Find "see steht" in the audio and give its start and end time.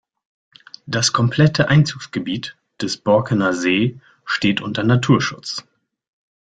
3.53-4.59